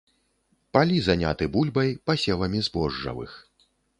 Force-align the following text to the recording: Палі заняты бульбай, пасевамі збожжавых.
Палі 0.77 0.97
заняты 1.07 1.49
бульбай, 1.57 1.93
пасевамі 2.11 2.59
збожжавых. 2.71 3.31